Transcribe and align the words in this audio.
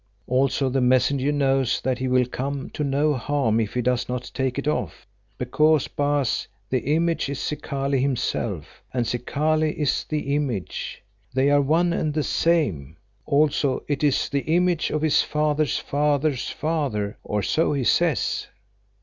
Also 0.25 0.67
the 0.67 0.81
messenger 0.81 1.31
knows 1.31 1.79
that 1.79 1.99
he 1.99 2.07
will 2.07 2.25
come 2.25 2.71
to 2.71 2.83
no 2.83 3.13
harm 3.13 3.59
if 3.59 3.75
he 3.75 3.83
does 3.83 4.09
not 4.09 4.31
take 4.33 4.57
it 4.57 4.67
off, 4.67 5.05
because, 5.37 5.87
Baas, 5.87 6.47
the 6.71 6.95
image 6.95 7.29
is 7.29 7.37
Zikali 7.37 8.01
himself, 8.01 8.81
and 8.91 9.05
Zikali 9.05 9.73
is 9.77 10.03
the 10.05 10.35
image. 10.35 11.03
They 11.35 11.51
are 11.51 11.61
one 11.61 11.93
and 11.93 12.15
the 12.15 12.23
same. 12.23 12.97
Also 13.27 13.83
it 13.87 14.03
is 14.03 14.27
the 14.27 14.41
image 14.55 14.89
of 14.89 15.03
his 15.03 15.21
father's 15.21 15.77
father's 15.77 16.49
father—or 16.49 17.43
so 17.43 17.73
he 17.73 17.83
says." 17.83 18.47